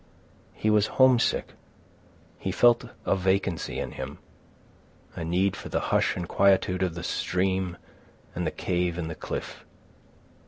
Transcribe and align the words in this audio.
He 0.55 0.71
was 0.71 0.87
homesick. 0.97 1.53
He 2.39 2.51
felt 2.51 2.85
a 3.05 3.15
vacancy 3.15 3.77
in 3.77 3.91
him, 3.91 4.17
a 5.15 5.23
need 5.23 5.55
for 5.55 5.69
the 5.69 5.79
hush 5.93 6.15
and 6.15 6.27
quietude 6.27 6.81
of 6.81 6.95
the 6.95 7.03
stream 7.03 7.77
and 8.33 8.47
the 8.47 8.49
cave 8.49 8.97
in 8.97 9.09
the 9.09 9.13
cliff. 9.15 9.63